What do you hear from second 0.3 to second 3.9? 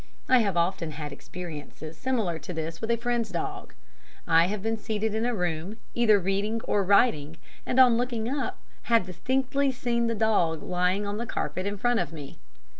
have often had experiences similar to this with a friend's dog.